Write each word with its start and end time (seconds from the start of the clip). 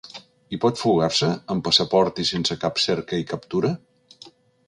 I 0.55 0.59
pot 0.61 0.79
fugar-se 0.83 1.27
amb 1.55 1.65
passaport 1.67 2.21
i 2.23 2.25
sense 2.31 2.59
cap 2.65 2.81
"cerca 2.87 3.19
i 3.25 3.27
captura"? 3.35 3.71